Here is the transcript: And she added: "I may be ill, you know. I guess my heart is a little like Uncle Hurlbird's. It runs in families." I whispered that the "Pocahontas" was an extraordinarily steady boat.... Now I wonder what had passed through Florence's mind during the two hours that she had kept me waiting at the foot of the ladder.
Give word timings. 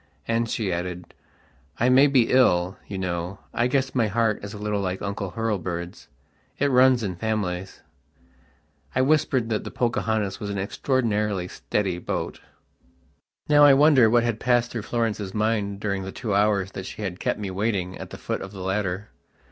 And 0.27 0.49
she 0.49 0.73
added: 0.73 1.13
"I 1.79 1.89
may 1.89 2.07
be 2.07 2.31
ill, 2.31 2.75
you 2.87 2.97
know. 2.97 3.37
I 3.53 3.67
guess 3.67 3.93
my 3.93 4.07
heart 4.07 4.43
is 4.43 4.51
a 4.51 4.57
little 4.57 4.81
like 4.81 4.99
Uncle 4.99 5.33
Hurlbird's. 5.33 6.07
It 6.57 6.71
runs 6.71 7.03
in 7.03 7.15
families." 7.17 7.81
I 8.95 9.03
whispered 9.03 9.49
that 9.49 9.63
the 9.63 9.69
"Pocahontas" 9.69 10.39
was 10.39 10.49
an 10.49 10.57
extraordinarily 10.57 11.47
steady 11.47 11.99
boat.... 11.99 12.39
Now 13.47 13.63
I 13.63 13.75
wonder 13.75 14.09
what 14.09 14.23
had 14.23 14.39
passed 14.39 14.71
through 14.71 14.81
Florence's 14.89 15.35
mind 15.35 15.79
during 15.79 16.01
the 16.01 16.11
two 16.11 16.33
hours 16.33 16.71
that 16.71 16.87
she 16.87 17.03
had 17.03 17.19
kept 17.19 17.39
me 17.39 17.51
waiting 17.51 17.95
at 17.99 18.09
the 18.09 18.17
foot 18.17 18.41
of 18.41 18.51
the 18.53 18.61
ladder. 18.61 19.09